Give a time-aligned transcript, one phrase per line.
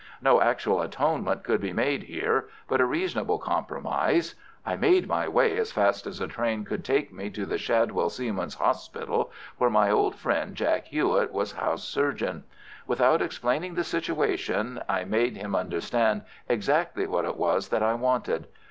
[0.19, 4.33] No actual atonement could be made here—but a reasonable compromise!
[4.65, 8.09] I made my way as fast as a train could take me to the Shadwell
[8.09, 12.45] Seamen's Hospital, where my old friend Jack Hewett was house surgeon.
[12.87, 18.47] Without explaining the situation I made him understand exactly what it was that I wanted.